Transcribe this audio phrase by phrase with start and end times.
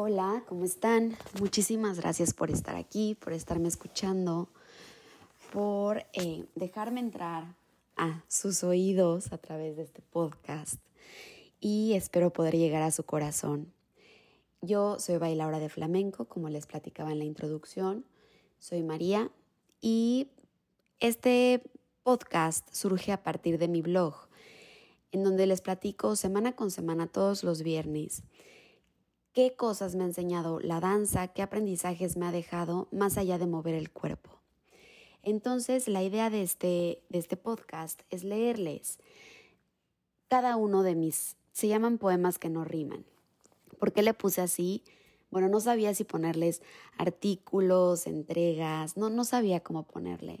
[0.00, 1.16] Hola, ¿cómo están?
[1.40, 4.48] Muchísimas gracias por estar aquí, por estarme escuchando,
[5.52, 7.56] por eh, dejarme entrar
[7.96, 10.76] a sus oídos a través de este podcast
[11.58, 13.72] y espero poder llegar a su corazón.
[14.62, 18.04] Yo soy bailadora de flamenco, como les platicaba en la introducción.
[18.60, 19.32] Soy María
[19.80, 20.28] y
[21.00, 21.60] este
[22.04, 24.14] podcast surge a partir de mi blog,
[25.10, 28.22] en donde les platico semana con semana todos los viernes
[29.38, 33.46] qué cosas me ha enseñado la danza, qué aprendizajes me ha dejado más allá de
[33.46, 34.30] mover el cuerpo.
[35.22, 38.98] Entonces, la idea de este, de este podcast es leerles
[40.26, 43.04] cada uno de mis, se llaman poemas que no riman.
[43.78, 44.82] ¿Por qué le puse así?
[45.30, 46.60] Bueno, no sabía si ponerles
[46.96, 50.40] artículos, entregas, no, no sabía cómo ponerle.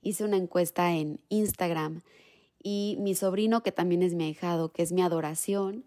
[0.00, 2.00] Hice una encuesta en Instagram
[2.62, 5.84] y mi sobrino, que también es mi ahijado, que es mi adoración,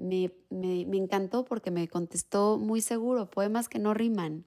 [0.00, 4.46] me, me, encantó porque me contestó muy seguro, poemas que no riman.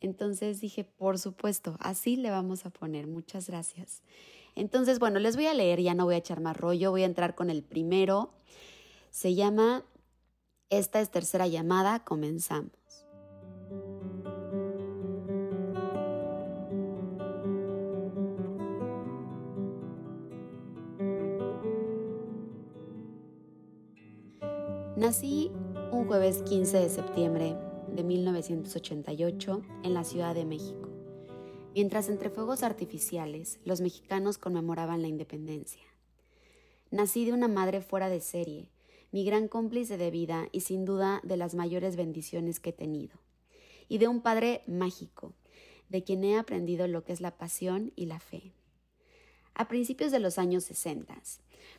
[0.00, 3.06] Entonces dije, por supuesto, así le vamos a poner.
[3.06, 4.02] Muchas gracias.
[4.54, 7.06] Entonces, bueno, les voy a leer, ya no voy a echar más rollo, voy a
[7.06, 8.34] entrar con el primero.
[9.10, 9.84] Se llama
[10.68, 12.81] Esta es tercera llamada, comenzamos.
[25.12, 25.52] Nací
[25.90, 27.54] un jueves 15 de septiembre
[27.94, 30.88] de 1988 en la Ciudad de México,
[31.74, 35.84] mientras entre fuegos artificiales los mexicanos conmemoraban la independencia.
[36.90, 38.70] Nací de una madre fuera de serie,
[39.10, 43.18] mi gran cómplice de vida y sin duda de las mayores bendiciones que he tenido,
[43.90, 45.34] y de un padre mágico,
[45.90, 48.54] de quien he aprendido lo que es la pasión y la fe.
[49.52, 51.14] A principios de los años 60,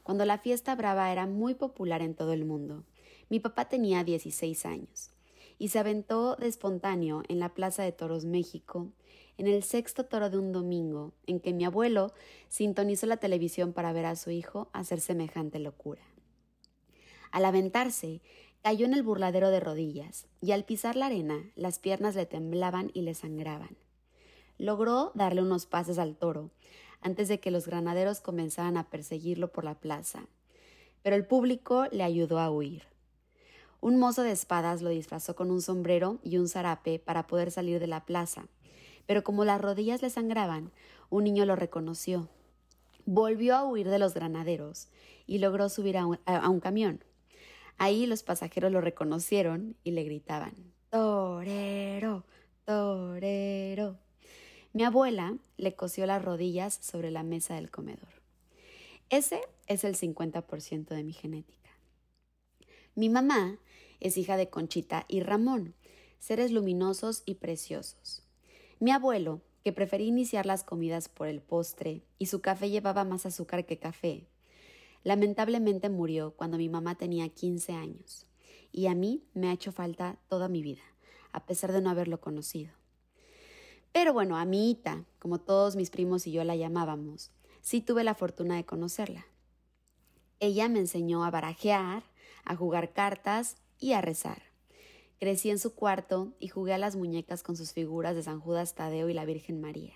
[0.04, 2.84] cuando la fiesta brava era muy popular en todo el mundo,
[3.30, 5.12] mi papá tenía 16 años
[5.58, 8.92] y se aventó de espontáneo en la Plaza de Toros México,
[9.38, 12.12] en el sexto toro de un domingo, en que mi abuelo
[12.50, 16.04] sintonizó la televisión para ver a su hijo hacer semejante locura.
[17.32, 18.22] Al aventarse,
[18.62, 22.92] cayó en el burladero de rodillas, y al pisar la arena, las piernas le temblaban
[22.94, 23.76] y le sangraban.
[24.58, 26.52] Logró darle unos pases al toro,
[27.02, 30.28] antes de que los granaderos comenzaran a perseguirlo por la plaza,
[31.02, 32.93] pero el público le ayudó a huir.
[33.84, 37.82] Un mozo de espadas lo disfrazó con un sombrero y un zarape para poder salir
[37.82, 38.48] de la plaza,
[39.06, 40.72] pero como las rodillas le sangraban,
[41.10, 42.30] un niño lo reconoció.
[43.06, 44.88] Volvió a huir de los granaderos
[45.28, 47.04] y logró subir a un, camión.
[47.78, 50.54] Ahí los pasajeros lo reconocieron y le gritaban
[50.90, 52.24] Torero,
[52.64, 53.98] torero.
[54.72, 58.22] Mi abuela le cosió las rodillas sobre la mesa del comedor.
[59.10, 61.70] Ese es el 50% de mi genética.
[62.96, 63.58] Mi mamá
[64.04, 65.74] es hija de Conchita y Ramón,
[66.20, 68.22] seres luminosos y preciosos.
[68.80, 73.26] Mi abuelo, que prefería iniciar las comidas por el postre y su café llevaba más
[73.26, 74.28] azúcar que café,
[75.06, 78.28] lamentablemente murió cuando mi mamá tenía 15 años
[78.74, 80.84] y a mí me ha hecho falta toda mi vida,
[81.32, 82.74] a pesar de no haberlo conocido.
[83.94, 87.32] Pero bueno, a mi Ita, como todos mis primos y yo la llamábamos,
[87.62, 89.28] sí tuve la fortuna de conocerla.
[90.42, 92.04] Ella me enseñó a barajear,
[92.44, 94.44] a jugar cartas y a rezar.
[95.20, 98.76] Crecí en su cuarto y jugué a las muñecas con sus figuras de San Judas
[98.76, 99.94] Tadeo y la Virgen María.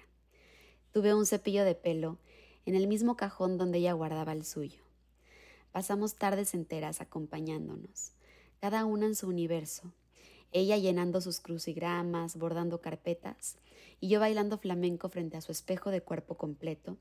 [0.92, 2.18] Tuve un cepillo de pelo
[2.66, 4.84] en el mismo cajón donde ella guardaba el suyo.
[5.72, 8.12] Pasamos tardes enteras acompañándonos,
[8.60, 9.94] cada una en su universo,
[10.52, 13.56] ella llenando sus crucigramas, bordando carpetas,
[14.02, 16.98] y yo bailando flamenco frente a su espejo de cuerpo completo,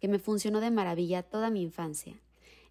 [0.00, 2.20] que me funcionó de maravilla toda mi infancia,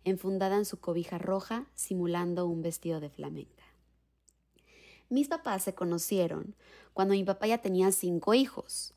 [0.06, 3.64] enfundada en su cobija roja, simulando un vestido de flamenca.
[5.10, 6.56] Mis papás se conocieron
[6.94, 8.94] cuando mi papá ya tenía cinco hijos.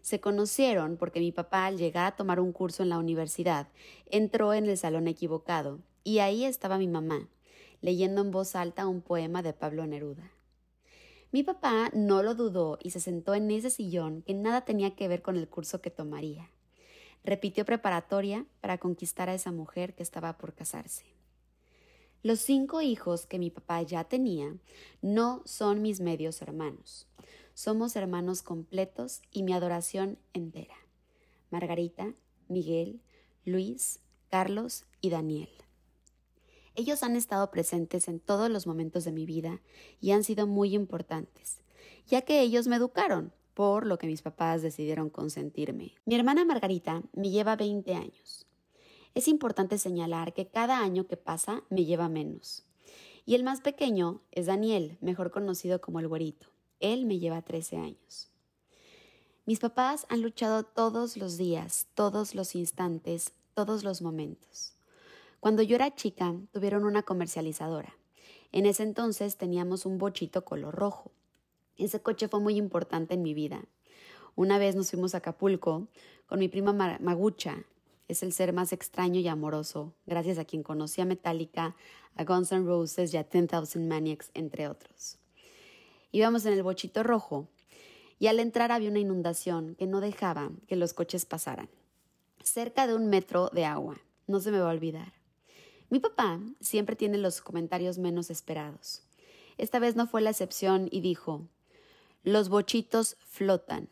[0.00, 3.68] Se conocieron porque mi papá, al llegar a tomar un curso en la universidad,
[4.06, 7.28] entró en el salón equivocado, y ahí estaba mi mamá,
[7.80, 10.32] leyendo en voz alta un poema de Pablo Neruda.
[11.30, 15.08] Mi papá no lo dudó y se sentó en ese sillón que nada tenía que
[15.08, 16.50] ver con el curso que tomaría.
[17.24, 21.04] Repitió preparatoria para conquistar a esa mujer que estaba por casarse.
[22.22, 24.54] Los cinco hijos que mi papá ya tenía
[25.00, 27.08] no son mis medios hermanos.
[27.54, 30.76] Somos hermanos completos y mi adoración entera.
[31.50, 32.14] Margarita,
[32.48, 33.00] Miguel,
[33.44, 35.50] Luis, Carlos y Daniel.
[36.74, 39.60] Ellos han estado presentes en todos los momentos de mi vida
[40.00, 41.60] y han sido muy importantes,
[42.06, 45.94] ya que ellos me educaron, por lo que mis papás decidieron consentirme.
[46.04, 48.46] Mi hermana Margarita me lleva 20 años.
[49.14, 52.64] Es importante señalar que cada año que pasa me lleva menos.
[53.26, 56.48] Y el más pequeño es Daniel, mejor conocido como el güerito.
[56.80, 58.30] Él me lleva 13 años.
[59.44, 64.74] Mis papás han luchado todos los días, todos los instantes, todos los momentos.
[65.40, 67.96] Cuando yo era chica, tuvieron una comercializadora.
[68.52, 71.10] En ese entonces teníamos un bochito color rojo.
[71.82, 73.64] Ese coche fue muy importante en mi vida.
[74.36, 75.88] Una vez nos fuimos a Acapulco
[76.26, 77.64] con mi prima Magucha.
[78.06, 81.74] Es el ser más extraño y amoroso, gracias a quien conocí a Metallica,
[82.14, 85.18] a Guns N' Roses y a 10,000 Maniacs, entre otros.
[86.12, 87.48] Íbamos en el bochito rojo
[88.20, 91.68] y al entrar había una inundación que no dejaba que los coches pasaran.
[92.44, 93.98] Cerca de un metro de agua.
[94.28, 95.14] No se me va a olvidar.
[95.90, 99.02] Mi papá siempre tiene los comentarios menos esperados.
[99.58, 101.48] Esta vez no fue la excepción y dijo,
[102.24, 103.88] los bochitos flotan.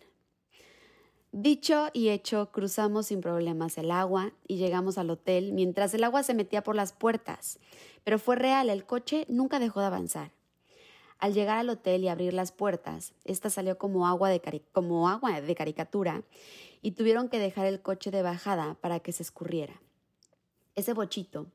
[1.33, 6.23] Dicho y hecho, cruzamos sin problemas el agua y llegamos al hotel mientras el agua
[6.23, 7.59] se metía por las puertas.
[8.05, 10.33] Pero fue real, el coche nunca dejó de avanzar.
[11.19, 15.41] Al llegar al hotel y abrir las puertas, esta salió como agua, de como agua
[15.41, 16.23] de caricatura
[16.83, 19.81] y tuvieron que dejar el coche de bajada para que se escurriera.
[20.77, 21.47] Ese bochito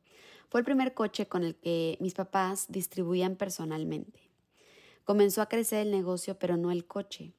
[0.49, 4.24] fue el primer coche con el que mis papás distribuían personalmente.
[5.05, 7.31] Comenzó a crecer el negocio, pero no el coche,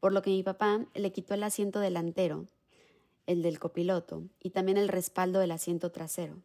[0.00, 2.48] por lo que mi papá le quitó el asiento delantero,
[3.26, 6.42] el del copiloto, y también el respaldo del asiento trasero,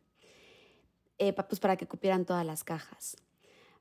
[1.17, 3.17] eh, pues para que cupieran todas las cajas.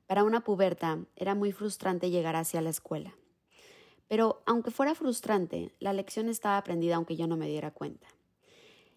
[0.07, 3.15] Para una puberta era muy frustrante llegar hacia la escuela.
[4.07, 8.07] Pero aunque fuera frustrante, la lección estaba aprendida aunque yo no me diera cuenta.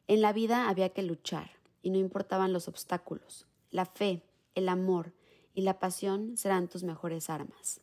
[0.08, 1.50] En la vida había que luchar
[1.82, 3.46] y no importaban los obstáculos.
[3.70, 4.22] La fe,
[4.54, 5.12] el amor
[5.54, 7.80] y la pasión serán tus mejores armas.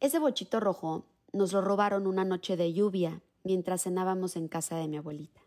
[0.00, 4.88] Ese bochito rojo nos lo robaron una noche de lluvia mientras cenábamos en casa de
[4.88, 5.40] mi abuelita.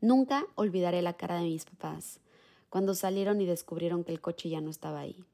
[0.00, 2.20] Nunca olvidaré la cara de mis papás
[2.68, 5.24] cuando salieron y descubrieron que el coche ya no estaba ahí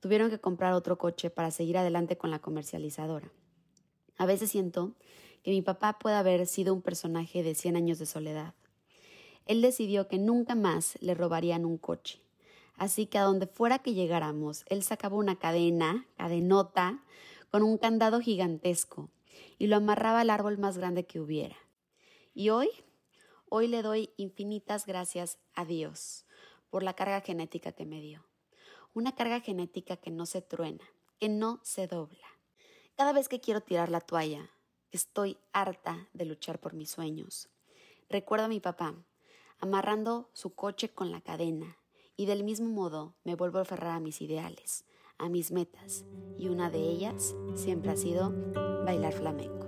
[0.00, 3.30] tuvieron que comprar otro coche para seguir adelante con la comercializadora.
[4.16, 4.94] A veces siento
[5.42, 8.54] que mi papá puede haber sido un personaje de 100 años de soledad.
[9.46, 12.20] Él decidió que nunca más le robarían un coche.
[12.80, 17.04] Así que a donde fuera que llegáramos, él sacaba una cadena, cadenota,
[17.50, 19.10] con un candado gigantesco
[19.58, 21.58] y lo amarraba al árbol más grande que hubiera.
[22.32, 22.70] Y hoy,
[23.50, 26.24] hoy le doy infinitas gracias a Dios
[26.70, 28.24] por la carga genética que me dio
[28.94, 30.84] una carga genética que no se truena,
[31.18, 32.26] que no se dobla.
[32.96, 34.50] Cada vez que quiero tirar la toalla,
[34.90, 37.50] estoy harta de luchar por mis sueños.
[38.08, 38.94] Recuerdo a mi papá
[39.58, 41.79] amarrando su coche con la cadena
[42.20, 44.84] y del mismo modo me vuelvo a aferrar a mis ideales,
[45.16, 46.04] a mis metas
[46.38, 48.34] y una de ellas siempre ha sido
[48.84, 49.59] bailar flamenco.